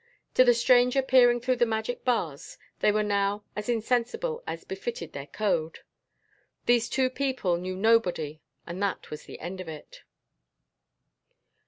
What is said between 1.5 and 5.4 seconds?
the magic bars they were now as insensible as befitted their